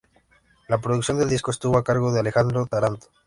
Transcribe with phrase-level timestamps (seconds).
[0.67, 3.05] La producción del disco estuvo a cargo de Alejandro Taranto.